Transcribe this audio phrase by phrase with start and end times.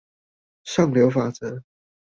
[0.63, 1.61] 上流法則